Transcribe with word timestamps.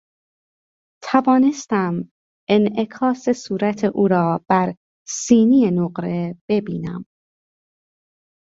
توانستم 1.11 2.11
انعکاس 2.49 3.29
صورت 3.29 3.83
او 3.95 4.07
را 4.07 4.45
بر 4.49 4.75
سینی 5.07 5.71
نقره 5.71 6.35
ببینم. 6.49 7.05